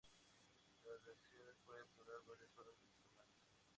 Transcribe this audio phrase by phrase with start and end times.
[0.83, 3.37] Las reacciones pueden durar varias horas o semanas.